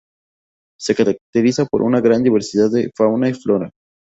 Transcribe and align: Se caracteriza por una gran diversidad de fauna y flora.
Se 0.79 0.95
caracteriza 0.95 1.67
por 1.67 1.83
una 1.83 2.01
gran 2.01 2.23
diversidad 2.23 2.71
de 2.71 2.89
fauna 2.97 3.29
y 3.29 3.35
flora. 3.35 3.69